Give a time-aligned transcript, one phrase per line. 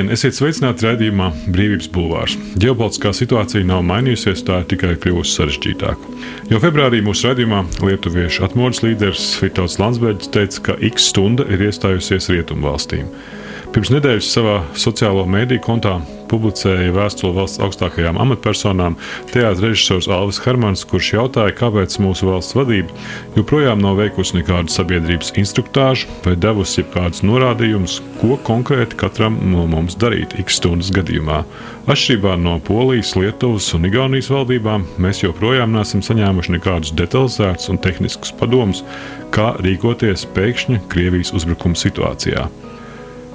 [0.00, 0.14] Labdien!
[0.16, 2.36] Esiet sveicināti raidījumā Brīvības Bulvārs.
[2.56, 6.14] Ģeopolitiskā situācija nav mainījusies, tā ir tikai kļuvusi sarežģītāka.
[6.48, 12.30] Jau februārī mūsu raidījumā lietuviešu atmodas līderis Fitauts Landsbergs teica, ka X stunda ir iestājusies
[12.32, 13.12] rietumvalstīm.
[13.74, 15.98] Pirms nedēļas savā sociālo mediju kontā
[16.30, 18.96] publicēja vēstuli valsts augstākajām amatpersonām
[19.32, 22.94] teātris režisors Alvis Hermans, kurš jautāja, kāpēc mūsu valsts vadība
[23.36, 29.98] joprojām nav veikusi nekādu sabiedrības instruktāžu vai devusi jebkādus norādījumus, ko konkrēti katram no mums
[30.00, 31.42] darīt X stundas gadījumā.
[31.90, 38.34] Atšķirībā no Polijas, Lietuvas un Igaunijas valdībām, mēs joprojām neesam saņēmuši nekādus detalizētus un tehniskus
[38.38, 38.84] padomus,
[39.34, 42.48] kā rīkoties pēkšņa Krievijas uzbrukuma situācijā.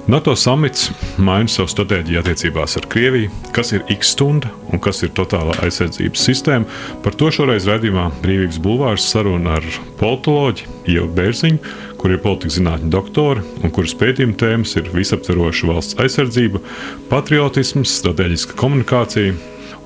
[0.06, 5.10] NATO samits maina savu stratēģiju attiecībās ar Krieviju, kas ir X stunda un kas ir
[5.16, 6.68] totālā aizsardzības sistēma.
[7.02, 9.66] Par to šoreiz redzējumā Brīvības bulvārs saruna ar
[9.98, 15.98] politoloģu Ievu Bērziņu, kur ir politikas zinātņu doktori un kuras pētījuma tēmas ir visaptveroša valsts
[16.04, 16.62] aizsardzība,
[17.10, 19.34] patriotisms, strateģiska komunikācija.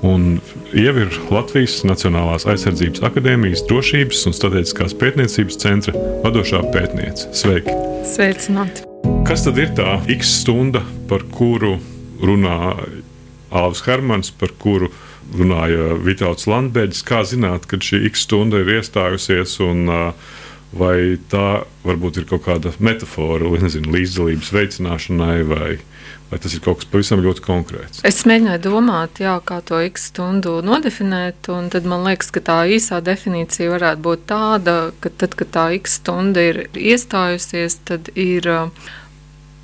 [0.05, 0.37] Un
[0.73, 7.29] Ieva ir Latvijas Nacionālās aizsardzības akadēmijas drošības un strateģiskās pētniecības centra vadošā pētniece.
[7.37, 7.77] Sveiki!
[8.13, 8.90] Sveicināti!
[9.27, 11.75] Kas tad ir tā X stunda, par kuru
[12.21, 12.57] runā
[13.51, 14.89] Alvis Hermans, par kuru
[15.37, 17.03] runāja Vitāls Landbēģis?
[17.07, 19.87] Kā zināt, kad šī X stunda ir iestājusies un
[20.71, 20.97] vai
[21.31, 25.71] tā varbūt ir kaut kāda metafora, nezinu, līdzdalības veicināšanai vai
[26.31, 28.03] vai tas ir kaut kas pavisam ļoti konkrēts?
[28.07, 32.57] Es mēģināju domāt, jā, kā to x stundu nodefinēt, un tad man liekas, ka tā
[32.71, 38.47] īsā definīcija varētu būt tāda, ka tad, kad tā x stunda ir iestājusies, tad ir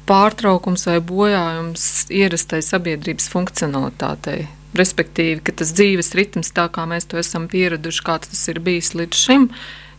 [0.08, 4.46] pārtraukums vai bojājums ierastai sabiedrības funkcionalitātei.
[4.78, 8.94] Respektīvi, ka tas dzīves ritms, tā kā mēs to esam pieraduši, kāds tas ir bijis
[8.98, 9.48] līdz šim,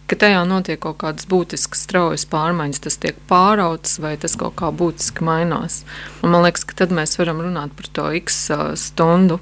[0.08, 4.70] ka tajā notiek kaut kādas būtiskas, straujas pārmaiņas, tas tiek pārauts vai tas kaut kā
[4.72, 5.82] būtiski mainās.
[6.22, 8.46] Un man liekas, ka tad mēs varam runāt par to x
[8.80, 9.40] stundu.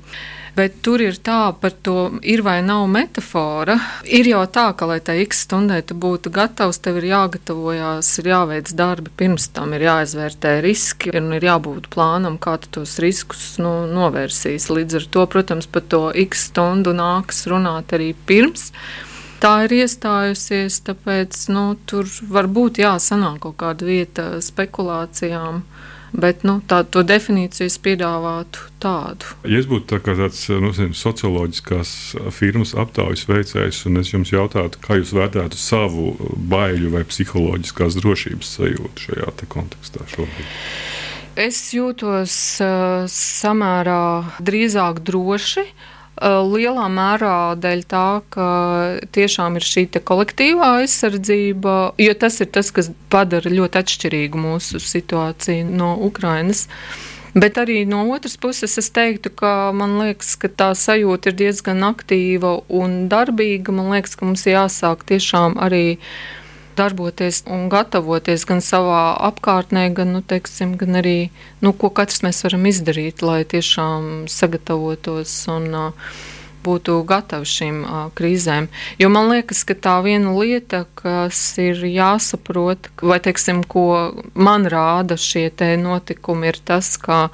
[0.56, 3.74] Bet tur ir tā, par to ir vai nav metāfora.
[4.08, 8.30] Ir jau tā, ka, lai tai x stundai tu būtu gatavs, tev ir jāgatavojas, ir
[8.32, 13.58] jāveic darbi pirms tam, ir jāizvērtē riski un ir jābūt plānam, kā tu tos riskus
[13.60, 14.70] nu, novērsīs.
[14.72, 18.70] Līdz ar to, protams, par to x stundu nāks runāt arī pirms
[19.42, 25.62] tā ir iestājusies, tāpēc nu, tur var būt jāsanāk kaut kāda vieta spekulācijām.
[26.12, 29.32] Bet nu, tādu definīciju es piedāvātu tādu.
[29.48, 31.90] Ja es būtu tā tāds nu, zin, socioloģiskās
[32.36, 36.14] firmas aptaujas veicējs, un es jums jautātu, kā jūs vērtētu savu
[36.52, 40.54] baiļu vai psiholoģiskās drošības sajūtu šajā kontekstā šobrīd?
[41.36, 44.06] Es jūtos uh, samērā
[44.40, 45.66] drīzāk droši.
[45.66, 48.46] Uh, Lielā mērā dēļ tā, ka
[49.12, 55.68] tiešām ir šī kolektīvā aizsardzība, jo tas ir tas, kas padara ļoti atšķirīgu mūsu situāciju
[55.68, 56.66] no Ukrainas.
[57.36, 61.84] Bet arī no otras puses es teiktu, ka man liekas, ka tā sajūta ir diezgan
[61.84, 63.76] aktīva un darbīga.
[63.76, 66.45] Man liekas, ka mums jāsāk tiešām arī uh,
[66.76, 71.18] darboties un gatavoties gan savā apkārtnē, gan, nu, teiksim, gan arī,
[71.64, 76.16] nu, ko katrs mēs varam izdarīt, lai tiešām sagatavotos un uh,
[76.66, 78.68] būtu gatavi šīm uh, krīzēm.
[79.00, 83.86] Jo man liekas, ka tā viena lieta, kas ir jāsaprot, vai teiksim, ko
[84.34, 85.48] man rāda šie
[85.80, 87.26] notikumi, ir tas, ka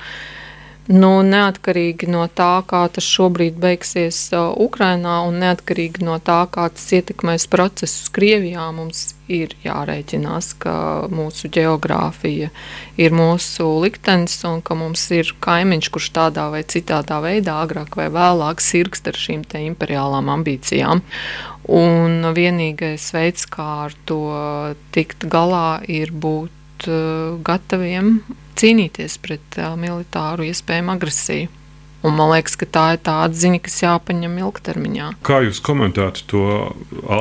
[0.91, 6.65] Nu, neatkarīgi no tā, kā tas šobrīd beigsies uh, Ukrajinā, un neatkarīgi no tā, kā
[6.75, 10.75] tas ietekmēs procesus Krievijā, mums ir jārēķinās, ka
[11.07, 12.51] mūsu geogrāfija
[12.99, 18.11] ir mūsu liktenis, un ka mums ir kaimiņš, kurš tādā vai citādā veidā, agrāk vai
[18.11, 21.07] vēlāk, sirgst ar šīm imperiālām ambīcijām.
[21.71, 24.23] Un vienīgais veids, kā ar to
[24.91, 28.17] tikt galā, ir būt uh, gataviem
[28.59, 31.51] cīnīties pret uh, militāru iespējamu agresiju.
[32.03, 35.11] Un man liekas, ka tā ir tā atziņa, kas jāpaņem ilgtermiņā.
[35.23, 36.47] Kā jūs komentētu to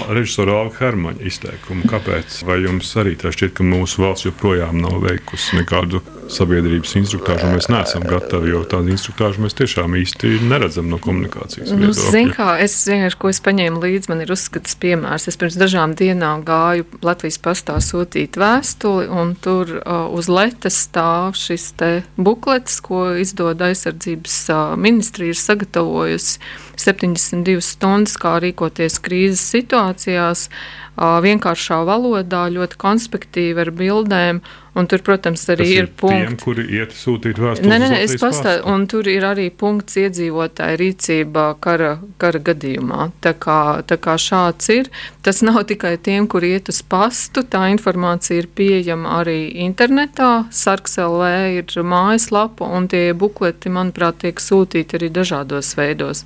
[0.09, 1.85] režisoru Alka Hermaņa izteikumu?
[1.91, 2.39] Kāpēc?
[2.49, 6.01] Vai jums arī tā šķiet, ka mūsu valsts joprojām nav veikusi nekādu
[6.33, 11.73] sabiedrības instruktāžu, mēs neesam gatavi, jo tādu instruktāžu mēs tiešām īsti neredzam no komunikācijas.
[11.77, 15.27] Nu, Ziniet, kā es vienkārši, ko es paņēmu līdzi, man ir uzskats piemērs.
[15.31, 21.37] Es pirms dažām dienām gāju Latvijas pastā sūtīt vēstuli, un tur uh, uz letes stāv
[21.39, 26.39] šis te buklets, ko izdod aizsardzības uh, ministrija ir sagatavojusi
[26.81, 34.41] 72 stundas, kā rīkoties krīzes situācijās, uh, vienkāršā valodā, ļoti konspektīvi ar bildēm
[34.71, 36.19] Un tur, protams, arī Tas ir, ir punkti.
[36.23, 37.67] Tiem, kuri iet sūtīt vēstules.
[37.67, 43.09] Nē, nē, nē es pastāstīju, un tur ir arī punkts iedzīvotāja rīcībā kara, kara gadījumā.
[43.25, 44.87] Tā kā, tā kā šāds ir,
[45.27, 50.31] tas nav tikai tiem, kuri iet uz pastu, tā informācija ir pieejama arī internetā.
[50.55, 56.23] Sarkselv ir mājaslapa, un tie bukleti, manuprāt, tiek sūtīti arī dažādos veidos.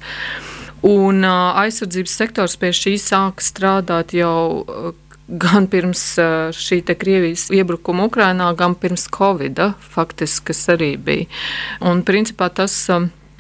[0.86, 4.94] Un aizsardzības sektors pie šī sāk strādāt jau
[5.28, 6.04] gan pirms
[6.56, 11.26] šī Krievijas iebrukuma Ukrainā, gan pirms Covid, faktiski, kas arī bija.
[11.82, 12.76] Un, principā, tas,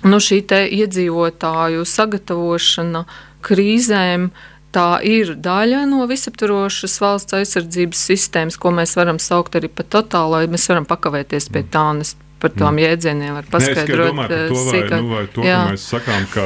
[0.03, 0.41] nu, šī
[0.81, 3.05] iedzīvotāju sagatavošana
[3.45, 4.29] krīzēm.
[4.75, 10.41] Tā ir daļa no visaptvarošas valsts aizsardzības sistēmas, ko mēs varam saukt arī par totālo.
[10.51, 12.11] Mēs varam pakavēties pie tā, un es
[12.45, 12.83] par tām mm.
[12.85, 13.89] jēdzieniem var paskaidrot.
[13.89, 16.45] Nē, es domāju par to, vai, nu, vai to, ka mēs sakām, ka,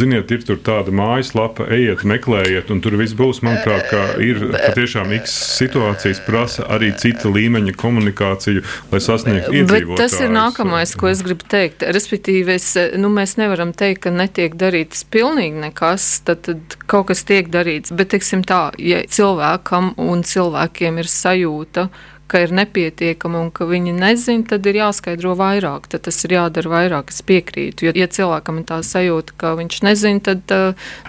[0.00, 3.40] ziniet, ir tur tāda mājaslapa, ejiet, meklējiet, un tur viss būs.
[3.46, 10.02] Manuprāt, ka ir patiešām X situācijas prasa arī cita līmeņa komunikāciju, lai sasniegtu iedzīvotājus.
[10.02, 11.86] Tas ir nākamais, ko es gribu teikt.
[11.96, 12.68] Respektīvi, es,
[13.00, 17.94] nu, mēs nevaram teikt, ka netiek darīts pilnīgi nekas, tad, tad kaut kas tiek darīts.
[17.96, 21.88] Bet, teiksim tā, ja cilvēkam un cilvēkiem ir sajūta,
[22.28, 25.88] ka ir nepietiekama un ka viņi nezina, tad ir jāskaidro vairāk.
[25.92, 27.12] Tad tas ir jādara vairāk.
[27.14, 27.88] Es piekrītu.
[27.88, 30.54] Jo, ja cilvēkam ir tā sajūta, ka viņš nezina, tad,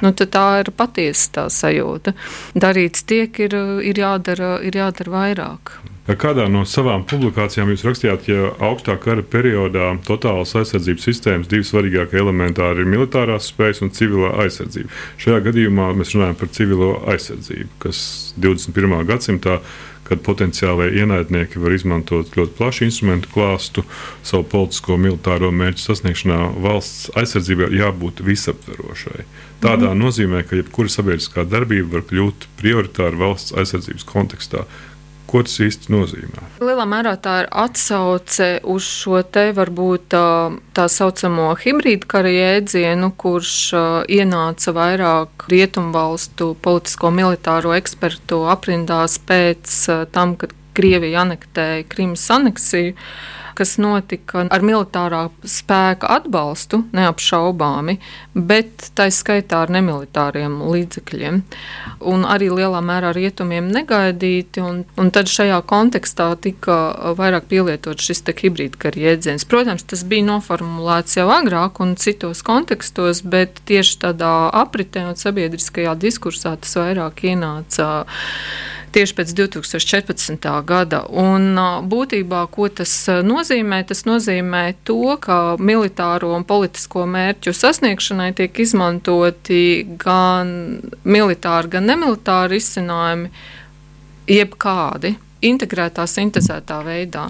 [0.03, 2.15] nu, tad tā ir patiesa tā sajūta.
[2.55, 3.55] Darīts tiek, ir,
[3.85, 5.79] ir, jādara, ir jādara vairāk.
[6.09, 12.17] Kādā no savām publikācijām jūs rakstījāt, ka augstā kara periodā totālas aizsardzības sistēmas divi svarīgākie
[12.17, 14.89] elementi ir militārās spējas un civilā aizsardzība.
[15.21, 18.01] Šajā gadījumā mēs runājam par civilo aizsardzību, kas
[18.41, 19.05] 21.
[19.05, 19.59] gadsimtā
[20.09, 23.85] kad potenciālai ienaidnieki var izmantot ļoti plašu instrumentu klāstu
[24.25, 26.39] savu politisko militāro mērķu sasniegšanā.
[26.65, 29.27] Valsts aizsardzībai jābūt visaptverošai.
[29.63, 30.01] Tādā mm.
[30.01, 34.65] nozīmē, ka jebkura sabiedriskā darbība var kļūt prioritāra valsts aizsardzības kontekstā.
[35.29, 36.45] Ko tas īsti nozīmē?
[36.63, 40.15] Lielā mērā tā ir atsauce uz šo te varbūt
[40.73, 43.55] tā saucamo hibrīdu kara jēdzienu, kurš
[44.09, 49.75] ienāca vairāk rietumvalstu politisko militāro ekspertu aprindās pēc
[50.15, 52.95] tam, kad Krievija anektēja Krimas aneksiju
[53.59, 57.97] kas notika ar militārā spēka atbalstu, neapšaubāmi,
[58.33, 61.41] bet tā skaitā ar nemilitāriem līdzekļiem.
[62.09, 64.63] Un arī lielā mērā rietumiem negaidīti.
[64.63, 66.79] Un, un tad šajā kontekstā tika
[67.19, 69.47] vairāk pielietots šis hibrīdkara jēdziens.
[69.49, 74.33] Protams, tas bija noformulēts jau agrāk un citos kontekstos, bet tieši tādā
[74.63, 77.89] apritē un sabiedriskajā diskursā tas vairāk ienāca
[78.93, 80.49] tieši pēc 2014.
[80.67, 81.03] gada.
[81.09, 81.53] Un,
[81.89, 82.93] būtībā, ko tas
[83.25, 83.81] nozīmē?
[83.89, 89.63] Tas nozīmē to, ka militāro un politisko mērķu sasniegšanai tiek izmantoti
[90.01, 90.51] gan
[91.05, 93.33] militāri, gan nemilitāri izcinājumi,
[94.29, 95.15] jebkādi
[95.45, 97.27] integrētā, sintēzētā veidā.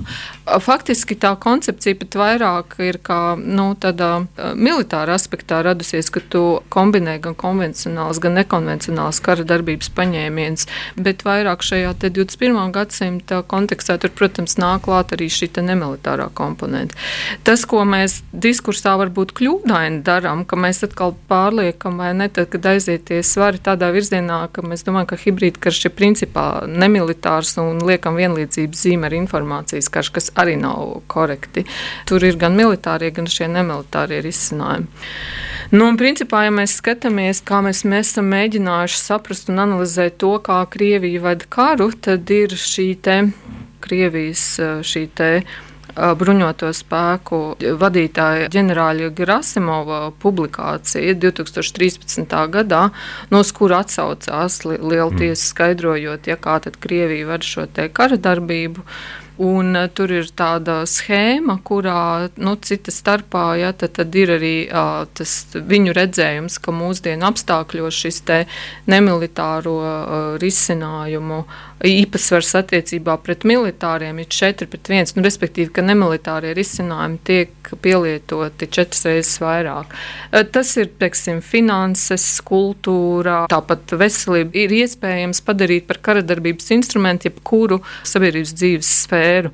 [0.63, 4.25] Faktiski tā koncepcija pat vairāk ir kā nu, tādā
[4.57, 10.67] militāra aspektā radusies, ka tu kombinē gan konvencionāls, gan nekonvencionāls kara darbības paņēmiens,
[10.97, 12.57] bet vairāk šajā 21.
[12.75, 16.95] gadsimta kontekstā tur, protams, nāk klāt arī šī nemilitārā komponente.
[17.43, 22.65] Tas, ko mēs diskursā varbūt kļūdaini darām, ka mēs atkal pārliekam vai ne, tad, kad
[22.73, 28.15] aizieties svari tādā virzienā, ka mēs domājam, ka hibrīdkarš ir principā nemilitārs un liek liekam
[28.15, 31.65] vienlīdzības zīme ar informācijas karš, kas arī nav korekti.
[32.07, 34.87] Tur ir gan militārie, gan šie nemilitārie risinājumi.
[35.71, 40.39] Nu, un, principā, ja mēs skatāmies, kā mēs, mēs esam mēģinājuši saprast un analizēt to,
[40.41, 43.19] kā Krievija vada karu, tad ir šī te
[43.79, 45.29] Krievijas šī te
[45.95, 47.39] bruņoto spēku
[47.79, 52.35] vadītāja ģenerāļa Gerasimova publikācija 2013.
[52.53, 52.83] gadā,
[53.31, 55.21] no kura atsaucās liela mm.
[55.21, 58.85] tiesa skaidrojot, ja kā tad Krievija vada šo te kara darbību.
[59.39, 64.55] Un, uh, tur ir tāda schēma, kurā nu, cita starpā ja, tad, tad ir arī
[64.67, 68.19] uh, tas viņu redzējums, ka mūsdienu apstākļos šis
[68.91, 75.13] nemilitāro uh, risinājumu uh, īpatsvars attiecībā pret militāriem ir 4 pret 1.
[75.15, 79.95] Nu, respektīvi, ka nemilitārie risinājumi tiek pielietoti četras reizes vairāk.
[80.31, 84.55] Eh, tas ir teiksim, finanses, kultūra, tāpat veselība.
[84.59, 89.53] Ir iespējams padarīt par karadarbības instrumentu jebkuru sabiedrības dzīves sfēru.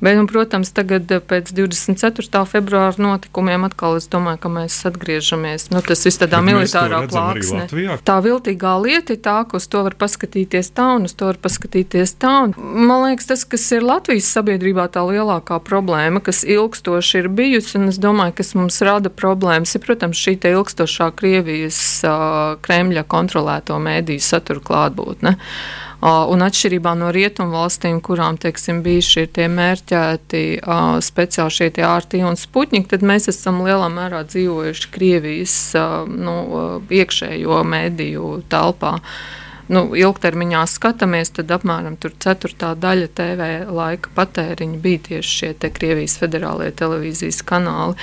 [0.00, 2.44] Bet, un, protams, tagad eh, pēc 24.
[2.48, 5.68] februāra notikumiem atkal es domāju, ka mēs atgriežamies.
[5.74, 7.66] Nu, tas viss tādā Bet militārā plāksnē.
[8.08, 11.40] Tā viltīgā lieta ir tā, ka uz to var paskatīties tā un uz to var
[11.44, 12.32] paskatīties tā.
[12.46, 12.56] Un,
[12.88, 17.92] man liekas, tas, kas ir Latvijas sabiedrībā tā lielākā problēma, kas ilgstoši ir bijusi, un
[17.92, 24.24] es domāju, kas mums rada problēmas, ir, protams, šī ilgstošā Krievijas uh, Kremļa kontrolēto mēdīju
[24.24, 25.36] satura klātbūtne.
[26.00, 30.40] Un atšķirībā no rietumu valstīm, kurām teiksim, bija šie mērķēti
[31.04, 35.56] speciāli šie ārti un spuķņi, tad mēs esam lielā mērā dzīvojuši Krievijas
[36.08, 36.36] nu,
[36.88, 38.96] iekšējo mediju telpā
[39.70, 46.72] nu, ilgtermiņā skatāmies, tad apmēram ceturtā daļa TV laika patēriņa bija tieši šie Krievijas federālie
[46.80, 48.00] televīzijas kanāli.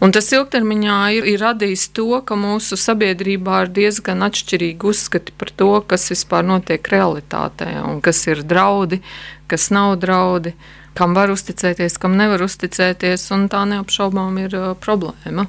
[0.00, 5.52] Un tas ilgtermiņā ir, ir radījis to, ka mūsu sabiedrībā ir diezgan atšķirīgi uzskati par
[5.52, 9.02] to, kas vispār notiek realitātē, un kas ir draudi,
[9.50, 10.54] kas nav draudi,
[10.96, 15.44] kam var uzticēties, kam nevar uzticēties, un tā neapšaubām ir problēma.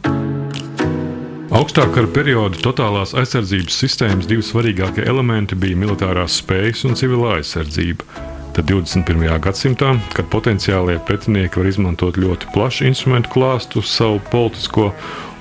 [1.51, 8.31] Augstākā perioda totālās aizsardzības sistēmas divi svarīgākie elementi bija militārās spējas un civilā aizsardzība.
[8.51, 9.39] Tad 21.
[9.39, 14.89] gadsimtā, kad potenciālie pretinieki var izmantot ļoti plašu instrumentu klāstu savu politisko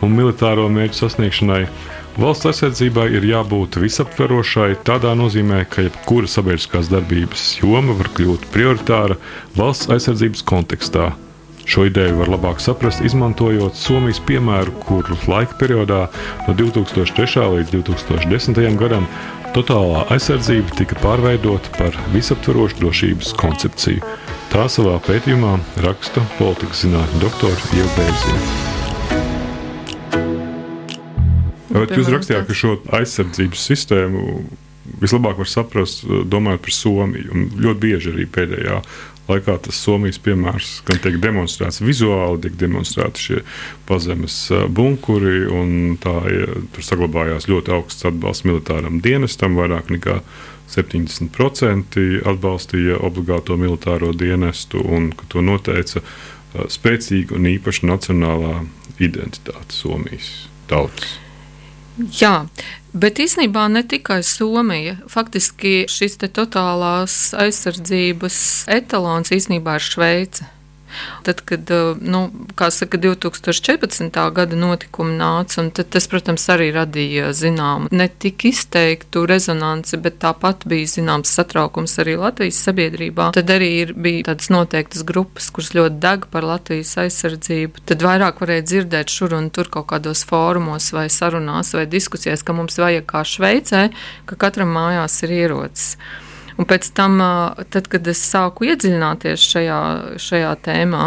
[0.07, 1.65] un militāro mērķu sasniegšanai,
[2.23, 9.19] valsts aizsardzībai ir jābūt visaptverošai tādā nozīmē, ka jebkura sabiedriskās darbības joma var kļūt prioritāra
[9.59, 11.11] valsts aizsardzības kontekstā.
[11.71, 16.07] Šo ideju var labāk saprast, izmantojot Somijas piemēru, kur laika periodā
[16.47, 17.45] no 2003.
[17.59, 18.63] līdz 2010.
[18.81, 19.07] gadam
[19.51, 23.99] Totālā aizsardzība tika pārveidota par visaptvarošu drošības koncepciju.
[24.53, 28.43] Tā savā pētījumā raksta politikas zinātņu doktora Ieva Bērziņa.
[31.99, 34.23] Jūs rakstījāt, ka šo aizsardzības sistēmu
[35.01, 37.47] vislabāk var saprast, domājot par Somiju.
[37.61, 38.81] Ļoti bieži arī pēdējā
[39.31, 43.41] laikā tas Somijas piemērs gan tiek demonstrēts vizuāli, tiek demonstrēti šie
[43.89, 44.39] pazemes
[44.75, 50.21] bunkuri, un tā ja, tur saglabājās ļoti augsts atbalsts militāram dienestam, vairāk nekā
[50.71, 56.03] 70% atbalstīja obligāto militāro dienestu, un to noteica
[56.71, 58.55] spēcīga un īpaša nacionālā
[59.03, 60.31] identitāte Somijas
[60.71, 61.19] tautas.
[62.21, 62.47] Jā,
[62.97, 64.97] bet īsnībā ne tikai Somija.
[65.11, 68.39] Faktiski šis totālās aizsardzības
[68.73, 70.49] etalons īsnībā ir Šveice.
[71.27, 72.23] Tad, kad eh, nu,
[72.71, 74.21] saka, 2014.
[74.35, 80.89] gada notikumi nāca, tas, protams, arī radīja zināmu ne tik izteiktu rezonanci, bet tāpat bija
[80.97, 83.31] zināms satraukums arī Latvijas sabiedrībā.
[83.37, 87.85] Tad arī ir, bija tādas noteiktas grupas, kuras ļoti deg par Latvijas aizsardzību.
[87.91, 92.57] Tad vairāk varēja dzirdēt šur un tur kaut kādos fórumos vai sarunās vai diskusijās, ka
[92.57, 93.87] mums vajag kā Šveicē,
[94.29, 95.95] ka katram mājās ir ierocis.
[96.61, 97.17] Un pēc tam,
[97.73, 99.81] tad, kad es sāku iedziļināties šajā,
[100.21, 101.05] šajā tēmā,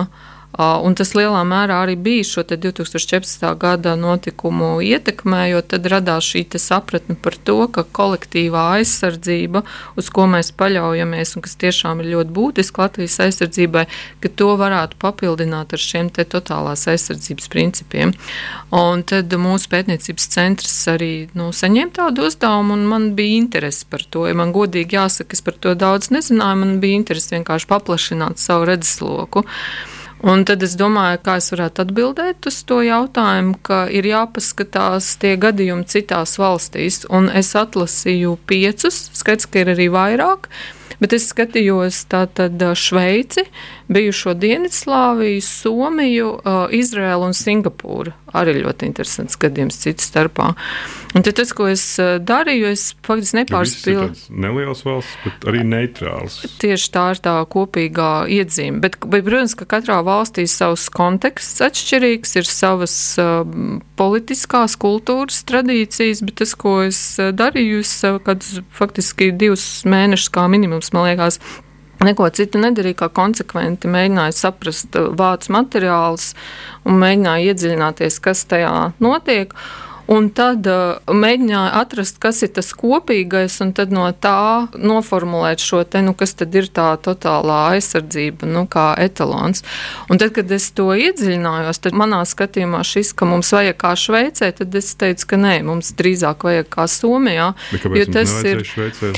[0.53, 3.41] Un tas lielā mērā arī bija šo 2014.
[3.57, 9.63] gada notikumu ietekmē, jo tad radās šī sapratne par to, ka kolektīvā aizsardzība,
[9.97, 13.87] uz ko mēs paļaujamies un kas tiešām ir ļoti būtiska Latvijas aizsardzībai,
[14.21, 18.13] ka to varētu papildināt ar šiem totālās aizsardzības principiem.
[18.69, 24.05] Un tad mūsu pētniecības centrs arī nu, saņēma tādu uzdevumu, un man bija interese par
[24.05, 24.27] to.
[24.29, 28.69] Ja man godīgi jāsaka, es par to daudz nezināju, man bija interese vienkārši paplašināt savu
[28.69, 29.47] redzesloku.
[30.23, 35.33] Un tad es domāju, kā es varētu atbildēt uz to jautājumu, ka ir jāpaskatās tie
[35.35, 37.01] gadījumi citās valstīs.
[37.11, 40.47] Un es atlasīju piecus, skaidrs, ka ir arī vairāk,
[41.03, 43.43] bet es skatījos tātad Šveici,
[43.91, 46.33] bijušo Dienvidslāviju, Somiju,
[46.79, 50.53] Izraēlu un Singapūru arī ļoti interesants gadījums citu starpā.
[51.13, 54.33] Un tas, ko es eh, darīju, es faktiski nepārspīlēju.
[54.33, 56.39] Nelielas valsts, bet arī neitrāls.
[56.61, 58.81] Tieši tā ir tā kopīgā iezīme.
[58.83, 63.43] Bet, bet, protams, ka katrā valstī savs konteksts atšķirīgs, ir savas uh,
[63.99, 67.93] politiskās kultūras tradīcijas, bet tas, ko es eh, darīju, es
[68.25, 71.39] kādus faktiski divus mēnešus kā minimums, man liekas,
[72.01, 76.31] Neko citu nedarīju, kā konsekventi mēģināju saprast vācu materiālus
[76.87, 78.73] un mēģināju iedziļināties, kas tajā
[79.03, 79.53] notiek.
[80.11, 85.83] Un tad uh, mēģināju atrast, kas ir tas kopīgais, un tad no tā noformulēt šo
[85.87, 89.63] te, nu, kas tad ir tā totālā aizsardzība, nu, kā etalons.
[90.11, 94.49] Un tad, kad es to iedziļinājos, tad manā skatījumā šis, ka mums vajag kā Šveicē,
[94.59, 97.47] tad es teicu, ka nē, mums drīzāk vajag kā Somijā.
[97.95, 99.13] Jo tas ir Šveicē,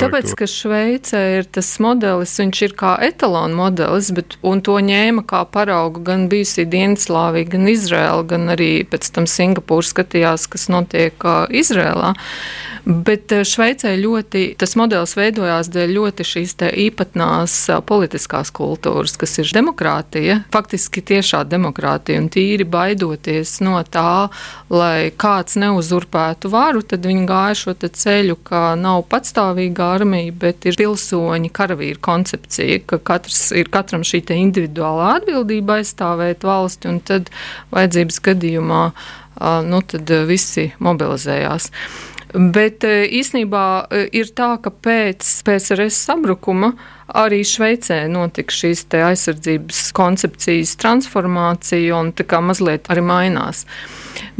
[0.00, 5.26] tāpēc, ka Šveicē ir tas modelis, viņš ir kā etalona modelis, bet, un to ņēma
[5.28, 10.68] kā paraugu gan bijusī Dienaslāvija, gan Izraela, gan arī pēc tam Singapūra skatījās skatījās, kas
[10.70, 12.14] notiek Izrēlā.
[12.82, 17.54] Bet Šveicē ļoti tas modelis veidojās dēļ ļoti šīs īpatnās
[17.86, 24.32] politiskās kultūras, kas ir demokrātija, faktiski tiešā demokrātija un tīri baidoties no tā,
[24.66, 30.80] lai kāds neuzurpētu varu, tad viņi gāja šo ceļu, ka nav patstāvīga armija, bet ir
[30.82, 37.30] pilsoņi karavīru koncepcija, ka katrs ir katram šī individuālā atbildība aizstāvēt valsti un tad
[37.70, 38.84] vajadzības gadījumā
[39.66, 41.70] nu, tad visi mobilizējās.
[42.32, 43.66] Bet īsnībā
[44.16, 46.72] ir tā, ka pēc PSRS sabrukuma
[47.12, 53.66] arī Šveicē notika šīs aizsardzības koncepcijas transformācija un tā kā mazliet arī mainās.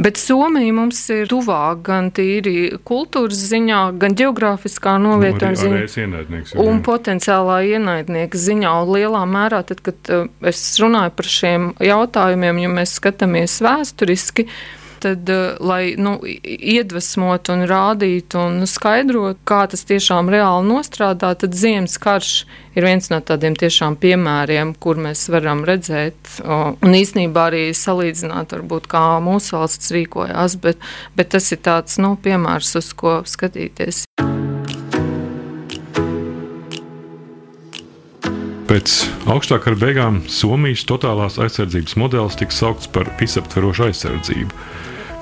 [0.01, 6.81] Bet Somija mums ir tuvāk gan tīri kultūras ziņā, gan geogrāfiskā novietojuma nu, ziņā, un
[6.85, 8.73] potenciālā ienaidnieka ziņā.
[8.83, 10.15] Un lielā mērā, tad, kad
[10.49, 14.71] es runāju par šiem jautājumiem, ja mēs skatāmies vēsturiski, tad,
[15.07, 21.99] eh, lai nu, iedvesmotu un rādītu un skaidrotu, kā tas tiešām reāli nostrādā, tad ziemas
[22.03, 22.33] karš
[22.77, 28.89] ir viens no tādiem tiešām piemēriem, kur mēs varam redzēt un īstenībā arī salīdzināt, varbūt,
[28.91, 30.81] kā mūsu valsts rīkojās, bet,
[31.19, 34.07] bet tas ir tāds nu, piemērs, uz ko skatīties.
[38.73, 38.93] Pēc
[39.29, 44.63] augstākā beigām Somijas totālās aizsardzības modelis tika saukts par visaptverošu aizsardzību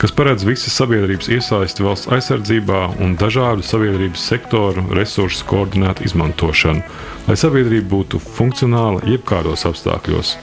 [0.01, 6.81] kas paredz visas sabiedrības iesaisti valsts aizsardzībā un dažādu sabiedrības sektoru resursu koordinētu izmantošanu,
[7.27, 10.39] lai sabiedrība būtu funkcionāla jebkādos apstākļos.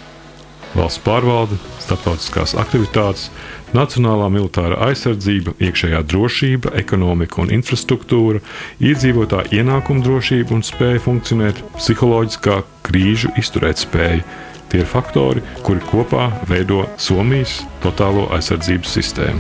[0.77, 3.31] Valsts pārvalde, starptautiskās aktivitātes,
[3.73, 8.43] nacionālā militārā aizsardzība, iekšējā drošība, ekonomika un infrastruktūra,
[8.77, 14.21] iedzīvotāja ienākuma drošība un spēja funkcionēt, psiholoģiskā krīžu izturētspēja
[14.67, 19.39] Tie ir faktori, kuri kopā veido Somijas totālo aizsardzības sistēmu.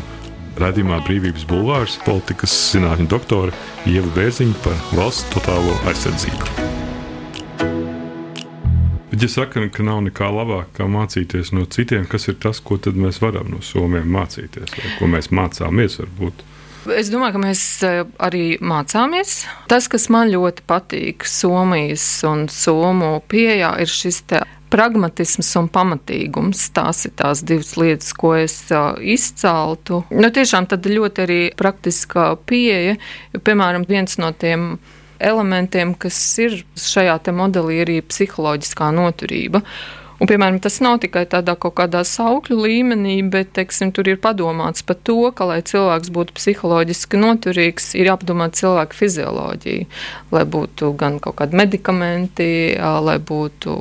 [0.57, 3.51] Radījumā Brīvības Bulvārs politikas zinātņu doktore
[3.85, 6.47] Ieva Bērziņa par valsts totālo aizsardzību.
[9.11, 13.19] Bet, ja saka, ka nav nekā labākā mācīties no citiem, kas ir tas, ko mēs
[13.19, 16.43] varam no somiem mācīties, vai ko mēs mācāmies varbūt?
[16.95, 19.41] Es domāju, ka mēs eh, arī mācāmies.
[19.67, 24.21] Tas, kas man ļoti patīk Somijas un Somu pieejā, ir šis
[24.73, 26.67] pragmatisms un pamatīgums.
[26.75, 28.59] Tās ir tās divas lietas, ko es
[29.01, 30.03] izceltu.
[30.11, 32.97] Nu, tiešām tad ļoti arī praktiskā pieeja.
[33.37, 34.75] Piemēram, viens no tiem
[35.19, 39.63] elementiem, kas ir šajā modelī, ir arī psiholoģiskā noturība.
[40.17, 44.81] Un, piemēram, tas nav tikai tādā kaut kādā saukļu līmenī, bet teiksim, tur ir padomāts
[44.85, 49.85] par to, ka, lai cilvēks būtu psiholoģiski noturīgs, ir jāpadomā cilvēka fizioloģija.
[50.33, 52.49] Lai būtu gan kaut kādi medikamenti,
[52.81, 53.75] lai būtu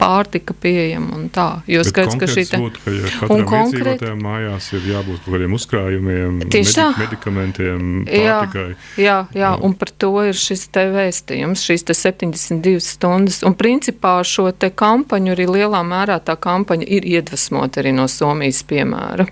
[0.00, 1.46] pārtika pieejama un tā.
[1.70, 2.60] Jo skaidrs, ka šī te...
[2.64, 4.02] būtu, ka ja katram konkrēt...
[4.18, 8.66] mājās ir jābūt kaut kādiem uzkrājumiem, Tieši medi medikamentiem, pārtikai.
[8.98, 13.40] Jā, jā, jā, un par to ir šis te vēstījums, šīs te 72 stundas.
[13.46, 18.08] Un principā šo te kampaņu arī lielā lielā mērā tā kampaņa ir iedvesmota arī no
[18.08, 19.26] Somijas piemēra.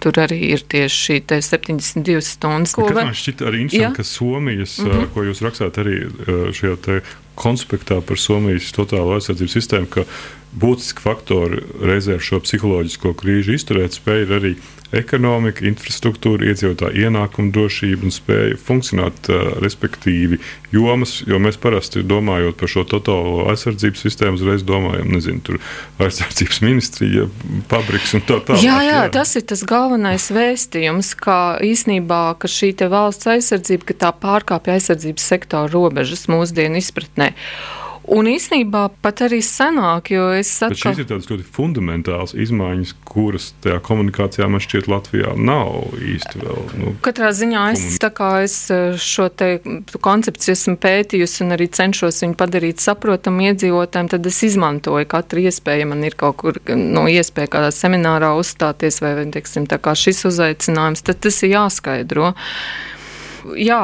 [0.00, 2.74] Tur arī ir tieši šī 72 stundas.
[2.74, 3.92] Ko man šķiet arī interesanti, ja?
[3.94, 5.06] ka Somijas, mm -hmm.
[5.14, 6.10] ko jūs rakstāt arī
[6.52, 7.00] šajā
[7.34, 10.04] konspektā par Somijas totālo aizsardzības sistēmu, ka
[10.60, 14.56] būtiski faktori reizē ar šo psiholoģisko krīžu izturēt spēju arī
[15.00, 19.30] ekonomika, infrastruktūra, iedzīvotāja ienākuma drošība un spēja funkcionēt,
[19.64, 20.38] respektīvi,
[20.74, 25.60] jomas, jo mēs parasti domājot par šo totālo aizsardzības sistēmu, uzreiz domājam, nezinu, tur
[26.04, 27.28] aizsardzības ministrija,
[27.70, 28.64] fabriks un tā tālāk.
[28.64, 33.90] Jā, jā, jā, tas ir tas galvenais vēstījums, ka īsnībā, ka šī te valsts aizsardzība,
[33.90, 37.32] ka tā pārkāpja aizsardzības sektora robežas mūsdienu izpratnē.
[38.04, 42.92] Un īsnībā pat arī senāk, jo es saprotu, ka šīs ir tādas ļoti fundamentālas izmaiņas,
[43.08, 46.60] kuras tajā komunikācijā man šķiet Latvijā nav īsti vēl.
[46.82, 49.30] Nu, Katrā ziņā es, es eh, šo
[50.04, 55.88] koncepciju esmu pētījusi un arī cenšos viņu padarīt saprotamu iedzīvotājiem, tad es izmantoju katru iespēju.
[55.94, 60.26] Man ir kaut kur no nu, iespēja kādā seminārā uzstāties vai, teiksim, tā kā šis
[60.28, 62.34] uzaicinājums, tad tas ir jāskaidro
[63.58, 63.80] jā,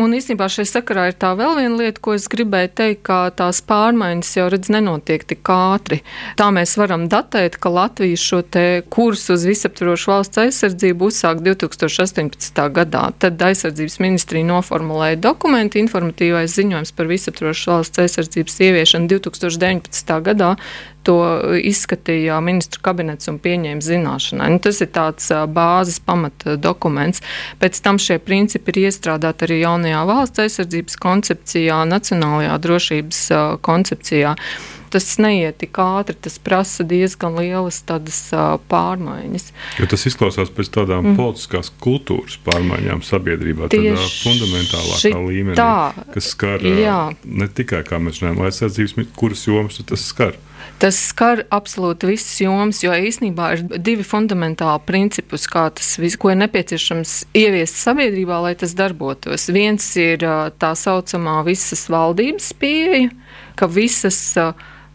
[0.00, 3.60] un īstenībā šai sakarā ir tā vēl viena lieta, ko es gribēju teikt, ka tās
[3.66, 6.00] pārmaiņas jau redz nenotiek tik ātri.
[6.38, 12.64] Tā mēs varam datēt, ka Latvija šo te kursu uz visaptvarošu valsts aizsardzību uzsāk 2018.
[12.78, 13.04] gadā.
[13.18, 20.18] Tad aizsardzības ministrija noformulēja dokumentu informatīvais ziņojums par visaptvarošu valsts aizsardzības ieviešanu 2019.
[20.30, 20.54] gadā
[21.06, 21.18] to
[21.60, 24.50] izskatīja ministru kabinets un pieņēma zināšanai.
[24.54, 27.24] Nu, tas ir tāds bāzes pamata dokuments.
[27.62, 33.26] Pēc tam šie principi ir iestrādāti arī jaunajā valsts aizsardzības koncepcijā, nacionālajā drošības
[33.64, 34.38] koncepcijā
[34.94, 39.48] tas neiet tik ātri, tas prasa diezgan lielas tādas uh, pārmaiņas.
[39.80, 41.16] Jo tas izklausās pēc tādām mm.
[41.18, 46.98] politiskās kultūras pārmaiņām sabiedrībā, Tieši tādā fundamentālākā līmenī, tā, kas skar jā.
[47.24, 50.38] ne tikai, kā mēs runājam, aizsardzības, kuras jomas tas skar.
[50.82, 56.40] Tas skar absolūti visas jomas, jo īsnībā ir divi fundamentāli principi, kā tas ko ir
[56.42, 59.48] nepieciešams ieviest sabiedrībā, lai tas darbotos.
[59.54, 60.26] Viens ir
[60.58, 63.12] tā saucamā visas valdības pieeja,
[63.54, 64.52] ka visas uh,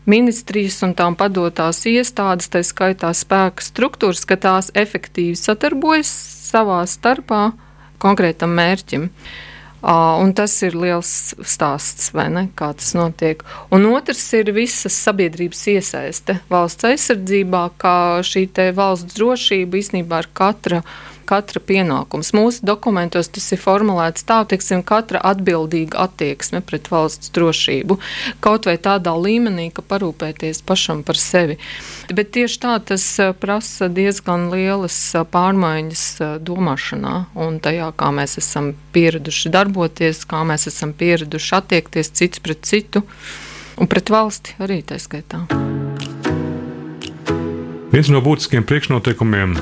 [0.10, 6.12] ministrijas un tām padotās iestādes, tā skaitā spēka struktūras, ka tās efektīvi sadarbojas
[6.50, 7.50] savā starpā
[8.02, 9.10] konkrētam mērķim.
[9.82, 11.12] Un tas ir liels
[11.48, 12.50] stāsts, ne?
[12.60, 13.44] Kā tas notiek.
[13.72, 20.82] Un otrs ir visas sabiedrības iesaiste valsts aizsardzībā, kā šī valsts drošība īstenībā ir katra
[21.30, 22.32] katra pienākums.
[22.34, 28.00] Mūsu dokumentos tas ir formulēts tā, teiksim, katra atbildīga attieksme pret valsts drošību,
[28.44, 31.60] kaut vai tādā līmenī, ka parūpēties pašam par sevi.
[32.10, 33.06] Bet tieši tā tas
[33.42, 34.98] prasa diezgan lielas
[35.32, 36.06] pārmaiņas
[36.46, 42.66] domāšanā un tajā, kā mēs esam pieraduši darboties, kā mēs esam pieraduši attiekties cits pret
[42.66, 43.04] citu
[43.80, 45.46] un pret valsti arī tā skaitā.
[47.90, 49.56] Viens no būtiskiem priekšnoteikumiem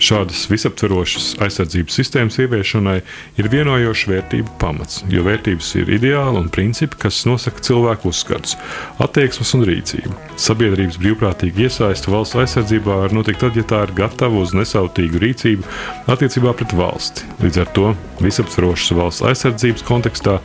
[0.00, 2.96] Šādas visaptverošas aizsardzības sistēmas ieviešanai
[3.40, 8.56] ir vienojošs vērtību pamats, jo vērtības ir ideāli un principi, kas nosaka cilvēku uzskatus,
[9.02, 10.14] attieksmes un rīcību.
[10.40, 15.68] Sabiedrības brīvprātīga iesaiste valsts aizsardzībā var notikt tad, ja tā ir gatava uz nesautīgu rīcību
[16.16, 17.28] attiecībā pret valsti.
[17.44, 17.92] Līdz ar to
[18.24, 20.38] visaptverošas valsts aizsardzības kontekstā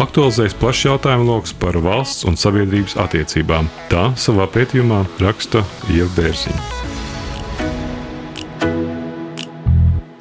[0.00, 3.72] aktualizējas plašs jautājumu lokus par valsts un sabiedrības attiecībām.
[3.92, 6.79] Tā savā pētījumā raksta Ieva Bērziņa.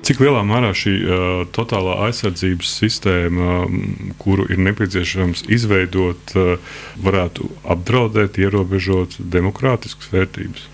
[0.09, 6.71] Cik lielā mērā šī uh, totālā aizsardzības sistēma, um, kuru ir nepieciešams izveidot, uh,
[7.05, 7.45] varētu
[7.75, 10.65] apdraudēt, ierobežot demokrātiskas vērtības?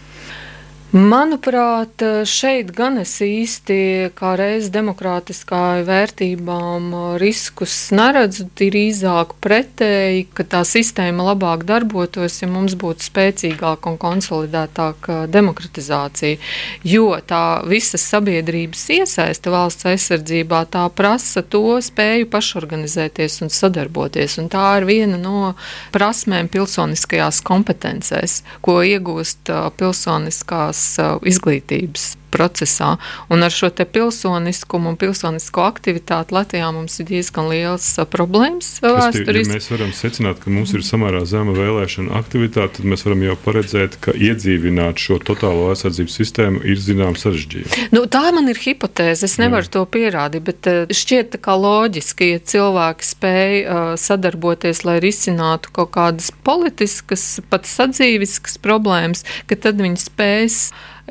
[0.96, 6.86] Manuprāt, šeit gan es īsti kā reiz demokrātiskā vērtībām
[7.20, 8.46] riskus neredzu.
[8.56, 16.40] Drīzāk pretēji, ka tā sistēma labāk darbotos, ja mums būtu spēcīgāka un konsolidētāka demokratizācija.
[16.88, 24.40] Jo tā visas sabiedrības iesaiste valsts aizsardzībā, tā prasa to spēju pašorganizēties un sadarboties.
[24.40, 25.54] Un tā ir viena no
[25.92, 30.85] prasmēm pilsoniskajās kompetencēs, ko iegūst pilsoniskās Uh,
[31.26, 32.96] izglītības procesā.
[33.30, 38.80] Un ar šo pilsoniskumu un pilsonisko aktivitāti Latvijā mums ir diezgan liels uh, problēmas.
[38.84, 39.50] Vēsturis.
[39.50, 43.38] Ja mēs varam secināt, ka mums ir samērā zema vēlēšana aktivitāte, tad mēs varam jau
[43.46, 47.78] paredzēt, ka iedzīvināt šo totālo aizsardzības sistēmu ir zināms sarežģījums.
[47.96, 49.26] Nu, tā man ir hipotēze.
[49.26, 49.74] Es nevaru Jā.
[49.78, 56.32] to pierādīt, bet uh, šķiet loģiski, ja cilvēki spēj uh, sadarboties, lai risinātu kaut kādas
[56.46, 60.60] politiskas, pat sadzīviskas problēmas, ka tad viņi spēs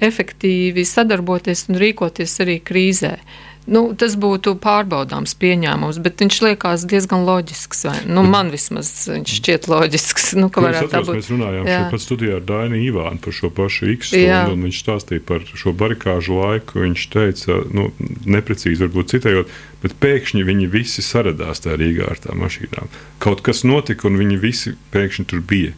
[0.02, 3.18] efektīvi sadarboties un rīkoties arī krīzē.
[3.64, 7.86] Nu, tas būtu pārbaudāms pieņēmums, bet viņš liekas diezgan loģisks.
[8.04, 10.32] Nu, man vismaz viņš šķiet loģisks.
[10.44, 11.08] Nu, atceros.
[11.14, 15.22] Mēs runājām par studijā ar Dainu Ivānu par šo pašu X stundu, un viņš stāstīja
[15.24, 16.82] par šo barikāžu laiku.
[16.82, 17.86] Viņš teica, nu,
[18.28, 19.54] neprecīzi varbūt citējot,
[19.84, 22.92] bet pēkšņi viņi visi saradās tajā Rīgā ar tām mašīnām.
[23.22, 25.72] Kaut kas notika, un viņi visi pēkšņi tur bija.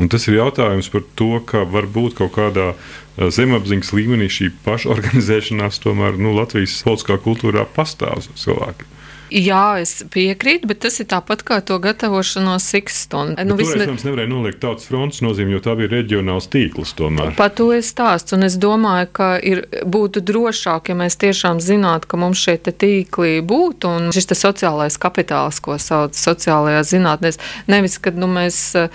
[0.00, 5.82] Un tas ir jautājums par to, ka varbūt kaut kādā eh, zemapziņas līmenī šī pašorganizēšanās
[5.84, 8.91] tomēr nu, Latvijas politiskā kultūrā pastāv cilvēki.
[9.32, 13.36] Jā, es piekrītu, bet tas ir tāpat kā to gatavošanos Sikstonu.
[13.48, 13.86] Nu, vismaz...
[13.86, 17.32] Protams, nevarēja nolikt tautas fronts nozīmi, jo tā bija reģionāls tīkls tomēr.
[17.38, 22.10] Par to es stāstu, un es domāju, ka ir, būtu drošāk, ja mēs tiešām zinātu,
[22.12, 27.40] ka mums šie tīkli būtu, un šis sociālais kapitāls, ko sauc sociālajā zinātnēs,
[27.72, 28.92] nevis, kad nu, mēs eh,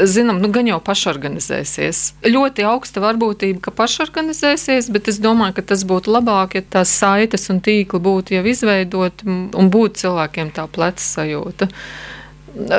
[0.00, 2.02] zinām, nu gan jau pašorganizēsies.
[2.24, 7.48] Ļoti augsta varbūtība, ka pašorganizēsies, bet es domāju, ka tas būtu labāk, ja tās saites
[7.52, 11.68] un tīkli būtu jau izveidoti un būt cilvēkiem tā pleca sajūta.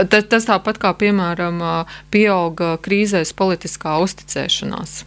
[0.09, 1.61] Tas, tas tāpat kā, piemēram,
[2.13, 5.03] pieauga krīzēs politiskā uzticēšanās.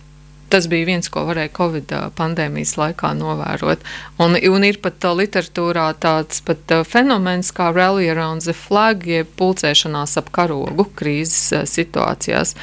[0.50, 3.82] Tas bija viens, ko varēja Covid pandēmijas laikā novērot.
[4.22, 10.18] Un, un ir pat literatūrā tāds pat fenomens kā rally around the flag, jeb pulcēšanās
[10.18, 12.56] ap karogu krīzes situācijās.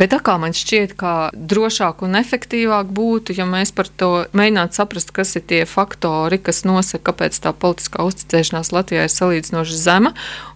[0.00, 5.12] Bet kā man šķiet, ka drošāk un efektīvāk būtu, ja mēs par to mēģinātu saprast,
[5.14, 10.14] kas ir tie faktori, kas nosaka, kāpēc tā politiskā uzticēšanās Latvijā ir salīdzinoši zema,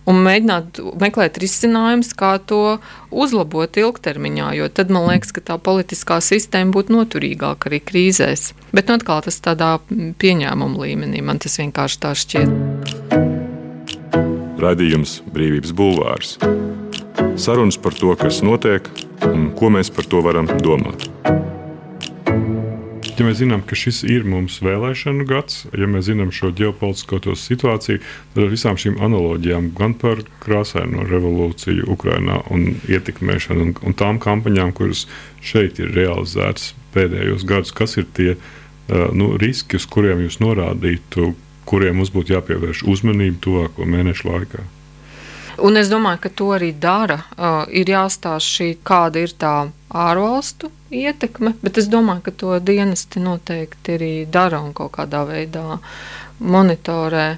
[0.08, 2.78] un mēģināt meklēt risinājumus, kā to
[3.12, 8.50] uzlabot ilgtermiņā, jo tad man liekas, ka tā politiskā sistēma būtu noturīgāka arī krīzēs.
[8.72, 12.48] Bet nu, atkal tas tādā pieņēmuma līmenī man tas vienkārši tā šķiet.
[14.56, 16.38] Radījums Brīvības Bulvārs.
[17.36, 18.88] Sarunas par to, kas notiek
[19.24, 21.08] un ko mēs par to varam domāt.
[23.16, 28.02] Ja mēs zinām, ka šis ir mums vēlēšanu gads, ja mēs zinām šo ģeopolitisko situāciju,
[28.34, 34.20] tad ar visām šīm analoģijām, gan par krāsaino revolūciju Ukrajinā un ietekmēšanu, un, un tām
[34.20, 35.06] kampaņām, kuras
[35.40, 41.32] šeit ir realizētas pēdējos gados, kas ir tie uh, nu, riski, uz kuriem jūs norādītu,
[41.64, 44.68] kuriem mums būtu jāpievērš uzmanība tuvāko mēnešu laikā?
[45.56, 47.16] Un es domāju, ka to arī dara.
[47.36, 49.54] Uh, ir jāstāsta kāda ir tā
[49.88, 55.78] ārvalstu ietekme, bet es domāju, ka to dienesti noteikti arī dara un kaut kādā veidā
[56.40, 57.28] monitorē.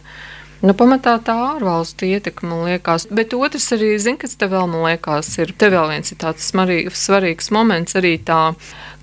[0.58, 3.06] Nu, pamatā tā ārvalstu ietekme, man liekas.
[3.14, 5.52] Bet otrs arī, zina, kas te vēl, man liekas, ir.
[5.54, 8.40] Te vēl viens ir tāds smarīgs, svarīgs moments arī tā,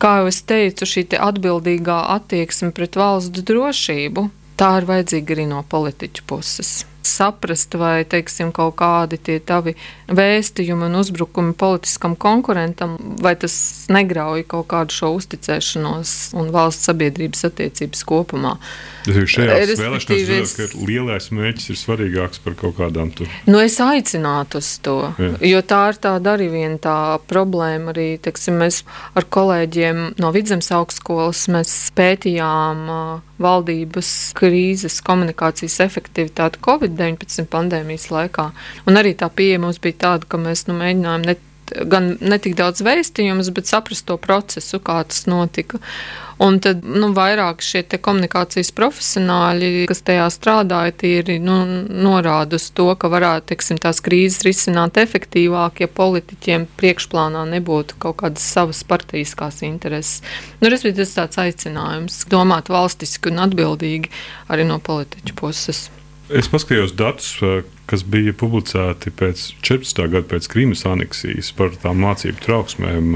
[0.04, 4.28] kā jau es teicu, šī te atbildīgā attieksme pret valsts drošību.
[4.60, 9.76] Tā ir vajadzīga arī no politiķu puses saprast, vai teiksim, kaut kādi tie tavi
[10.08, 13.56] vēstījumi un uzbrukumi politiskam konkurentam, vai tas
[13.94, 18.58] negrauj kaut kādu šo uzticēšanos un valsts sabiedrības attiecības kopumā.
[19.06, 20.54] Šajās vēlēšanās es...
[20.58, 23.30] ka lielais mērķis ir svarīgāks par kaut kādām tur.
[23.46, 25.32] Nu, es aicinātu uz to, Jā.
[25.52, 26.98] jo tā ir tāda arī viena tā
[27.30, 27.94] problēma.
[27.94, 28.82] Arī, teiksim, mēs
[29.14, 31.46] ar kolēģiem no Vidzemes augstskolas
[31.96, 32.90] pētījām
[33.42, 36.62] valdības krīzes komunikācijas efektivitāti
[36.96, 38.52] Covid-19 pandēmijas laikā.
[38.88, 41.36] Un arī tā pieeja mums bija tāda, ka mēs nu, mēģinājām ne,
[41.90, 45.80] gan ne tik daudz vēstījumus, bet saprast to procesu, kā tas notika.
[46.36, 52.90] Un tad nu, vairāk šie komunikācijas profesionāļi, kas tajā strādāja, tīri nu, norāda uz to,
[53.00, 59.64] ka varētu teiksim, tās krīzes risināt efektīvāk, ja politiķiem priekšplānā nebūtu kaut kādas savas partijiskās
[59.64, 60.20] intereses.
[60.60, 64.12] Nu, tas ir tāds aicinājums domāt valstiski un atbildīgi
[64.52, 65.88] arī no politiķu puses.
[66.34, 67.36] Es paskatījos datus,
[67.86, 70.08] kas bija publicēti pēc 14.
[70.10, 73.14] gada pēc Krīmas aneksijas par tām mācību trauksmēm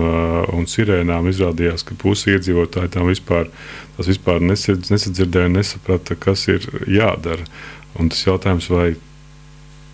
[0.53, 1.31] un sirēnām.
[1.31, 3.49] Izrādījās, ka pusi iedzīvotāji tam vispār,
[3.97, 7.49] vispār nesadzirdēja, nesaprata, kas ir jādara.
[7.97, 8.91] Un tas jautājums, vai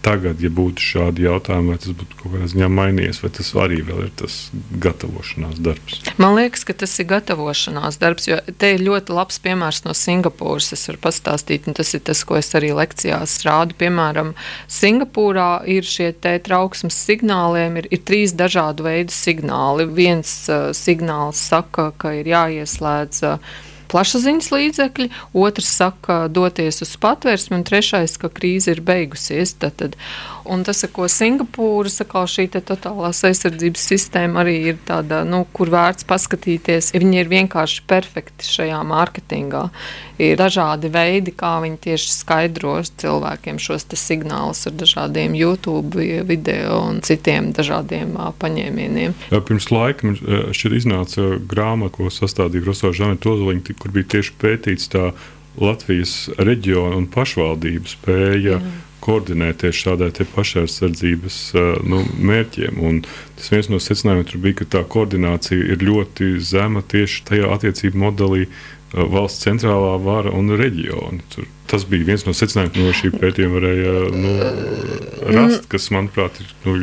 [0.06, 3.82] tagad, ja būtu šādi jautājumi, vai tas būtu kaut kādā ziņā mainījies, vai tas arī
[3.82, 4.38] ir tas
[4.84, 6.00] gatavošanās darbs?
[6.22, 10.72] Man liekas, ka tas ir gatavošanās darbs, jo te ir ļoti labs piemērs no Singapūras.
[10.76, 13.78] Es varu pastāstīt, un tas ir tas, ko es arī lekcijās rādu.
[13.82, 14.34] Piemēram,
[14.72, 19.88] Singapūrā ir šie trauksmes signāliem, ir, ir trīs dažādu veidu signāli.
[19.96, 23.24] Viens uh, signāls saka, ka ir jāieslēdz.
[23.26, 25.10] Uh, plašsaziņas līdzekļi,
[25.46, 29.56] otrs saka, doties uz patvērsmi, un trešais, ka krīze ir beigusies.
[29.62, 30.00] Tad, tad.
[30.46, 36.06] Un tas, ko Singapūra saka, šī totālās aizsardzības sistēma arī ir tāda, nu, kur vērts
[36.08, 36.92] paskatīties.
[36.94, 39.64] Viņi ir vienkārši perfekti šajā mārketingā.
[40.22, 47.02] Ir dažādi veidi, kā viņi tieši skaidro cilvēkiem šos signālus ar dažādiem YouTube video un
[47.06, 49.16] citiem dažādiem paņēmieniem.
[49.34, 50.20] Jā, pirms laika man
[50.56, 55.10] šķiet iznāca grāmata, ko sastādīja Rosāža Žaneta Ozoliņa, kur bija tieši pētīts tā
[55.56, 61.40] Latvijas reģiona un pašvaldību spēja mm koordinēt tieši tādai pašaizsardzības
[61.88, 62.80] nu, mērķiem.
[62.84, 63.02] Un
[63.38, 68.48] tas viens no secinājumiem bija, ka tā koordinācija ir ļoti zema tieši tajā attiecību modelī
[68.96, 71.20] valsts centrālā vara un reģiona.
[71.34, 74.34] Tur, tas bija viens no secinājumiem, no šī pētījuma varēja nu,
[75.36, 76.78] rast, kas, manuprāt, ir, nu,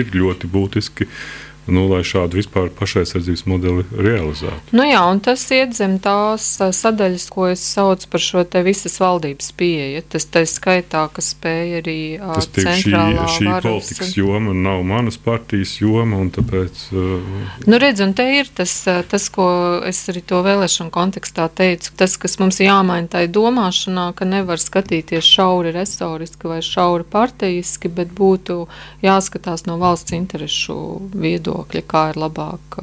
[0.00, 1.08] ir ļoti būtiski.
[1.08, 4.74] Uh, nu, lai šādu vispār pašaizsardzības modeli realizētu.
[4.74, 8.98] Nu jā, un tas iet zem tās sadaļas, ko es saucu par šo te visas
[9.02, 10.02] valdības pieeja.
[10.12, 13.66] Tas tā skaitā, ka spēja arī tas tiek centrālā šī, šī varas.
[13.68, 16.82] politikas joma nav manas partijas joma, un tāpēc.
[16.90, 18.74] Uh, nu redz, un te ir tas,
[19.12, 19.46] tas, ko
[19.86, 25.30] es arī to vēlēšanu kontekstā teicu, tas, kas mums jāmaina tai domāšanā, ka nevar skatīties
[25.30, 28.64] šauri resoriski vai šauri partijiski, bet būtu
[29.04, 30.80] jāskatās no valsts interešu
[31.14, 32.80] viedokļa viedokļa, kā ir labāk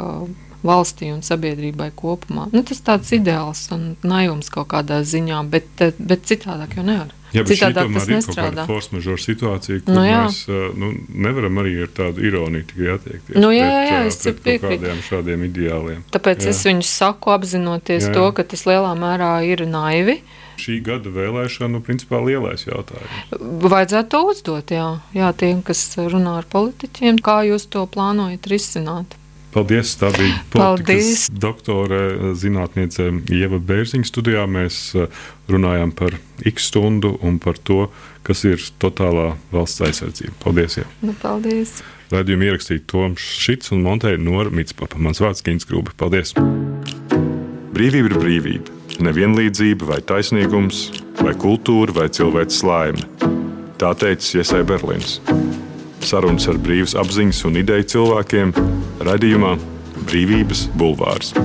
[0.63, 2.49] valstī un sabiedrībai kopumā.
[2.51, 7.15] Nu, tas tāds ideāls un naivums kaut kādā ziņā, bet, bet citādāk jau nevar.
[7.29, 8.55] Jā, bet Citādāk tas nestrādā.
[8.57, 10.23] Tā ir force majeure situācija, kur nu, jā.
[10.25, 10.39] mēs
[10.81, 15.03] nu, nevaram arī ar tādu ironiju tikai attiekties nu, jā, jā, jā, pret, pret kādiem
[15.05, 16.01] šādiem ideāliem.
[16.09, 16.55] Tāpēc jā.
[16.55, 18.15] es viņus saku apzinoties jā.
[18.17, 20.17] to, ka tas lielā mērā ir naivi.
[20.59, 23.31] Šī gada vēlēšana, nu, principā, lielais jautājums.
[23.63, 29.19] Vajadzētu to uzdot, jā, jā tiem, kas runā ar politiķiem, kā jūs to plānojat risināt.
[29.49, 29.95] Paldies!
[29.97, 34.45] Tā bija politikas doktore, zinātniece Ieva Bērziņa studijā.
[34.49, 35.09] Mēs eh,
[35.49, 37.87] runājām par X stundu un par to,
[38.27, 40.35] kas ir totālā valsts aizsardzība.
[40.43, 40.77] Paldies!
[40.83, 40.85] Jā.
[41.01, 41.79] Nu, paldies!
[42.13, 45.01] Radījumu ierakstīja Toms Šits un Monteja Nora Mitspapa.
[45.01, 45.97] Mans vārds Gins Grūbi.
[45.97, 46.35] Paldies!
[47.73, 48.78] Brīvība ir brīvība.
[48.97, 50.89] Nevienlīdzība vai taisnīgums,
[51.21, 53.05] vai kultūra vai cilvēks laime.
[53.79, 55.19] Tā teica Iesai Berlīns.
[56.03, 58.55] Sarunas ar brīvas apziņas un ideju cilvēkiem
[59.05, 59.55] raidījumā
[60.09, 61.35] Brīvības Bulvārs.